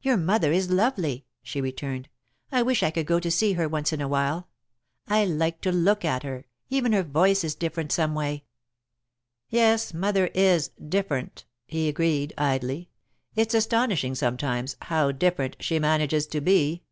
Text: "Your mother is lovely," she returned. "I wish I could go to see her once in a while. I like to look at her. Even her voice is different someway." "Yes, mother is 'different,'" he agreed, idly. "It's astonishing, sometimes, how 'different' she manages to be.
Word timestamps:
"Your 0.00 0.16
mother 0.16 0.50
is 0.50 0.70
lovely," 0.70 1.26
she 1.42 1.60
returned. 1.60 2.08
"I 2.50 2.62
wish 2.62 2.82
I 2.82 2.90
could 2.90 3.04
go 3.04 3.20
to 3.20 3.30
see 3.30 3.52
her 3.52 3.68
once 3.68 3.92
in 3.92 4.00
a 4.00 4.08
while. 4.08 4.48
I 5.06 5.26
like 5.26 5.60
to 5.60 5.70
look 5.70 6.06
at 6.06 6.22
her. 6.22 6.46
Even 6.70 6.92
her 6.94 7.02
voice 7.02 7.44
is 7.44 7.54
different 7.54 7.92
someway." 7.92 8.44
"Yes, 9.50 9.92
mother 9.92 10.28
is 10.28 10.68
'different,'" 10.68 11.44
he 11.66 11.86
agreed, 11.86 12.32
idly. 12.38 12.88
"It's 13.36 13.52
astonishing, 13.52 14.14
sometimes, 14.14 14.78
how 14.80 15.12
'different' 15.12 15.56
she 15.62 15.78
manages 15.78 16.26
to 16.28 16.40
be. 16.40 16.84